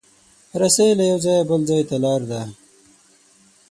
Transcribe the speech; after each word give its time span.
رسۍ 0.61 0.89
له 0.99 1.03
یو 1.11 1.17
ځایه 1.25 1.47
بل 1.49 1.61
ځای 1.69 1.83
ته 1.89 1.95
لاره 2.03 2.25
ده. 2.31 2.41